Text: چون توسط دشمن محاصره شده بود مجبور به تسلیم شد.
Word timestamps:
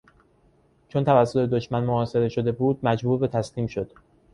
چون 0.89 1.03
توسط 1.03 1.39
دشمن 1.49 1.83
محاصره 1.83 2.29
شده 2.29 2.51
بود 2.51 2.79
مجبور 2.83 3.19
به 3.19 3.27
تسلیم 3.27 3.67
شد. 3.67 3.91